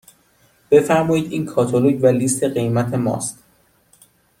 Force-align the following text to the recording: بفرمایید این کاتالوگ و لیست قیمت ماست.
بفرمایید 0.71 1.31
این 1.31 1.45
کاتالوگ 1.45 2.03
و 2.03 2.07
لیست 2.07 2.43
قیمت 2.43 2.93
ماست. 2.93 3.43